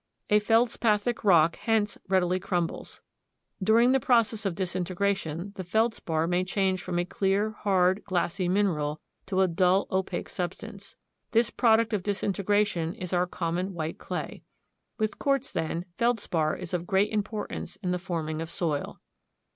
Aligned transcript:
A 0.31 0.39
feldspathic 0.39 1.23
rock 1.23 1.57
hence 1.57 1.95
readily 2.09 2.39
crumbles. 2.39 3.01
During 3.61 3.91
the 3.91 3.99
process 3.99 4.47
of 4.47 4.55
disintegration, 4.55 5.53
the 5.57 5.63
feldspar 5.63 6.25
may 6.25 6.43
change 6.43 6.81
from 6.81 6.97
a 6.97 7.05
clear, 7.05 7.51
hard, 7.51 8.03
glassy 8.05 8.49
mineral 8.49 8.99
to 9.27 9.41
a 9.41 9.47
dull, 9.47 9.85
opaque 9.91 10.27
substance. 10.27 10.95
This 11.33 11.51
product 11.51 11.93
of 11.93 12.01
disintegration 12.01 12.95
is 12.95 13.13
our 13.13 13.27
common 13.27 13.75
white 13.75 13.99
clay. 13.99 14.41
With 14.97 15.19
quartz, 15.19 15.51
then, 15.51 15.85
feldspar 15.99 16.55
is 16.55 16.73
of 16.73 16.87
great 16.87 17.11
importance 17.11 17.75
in 17.75 17.91
the 17.91 17.99
forming 17.99 18.41
of 18.41 18.49
soil. 18.49 18.99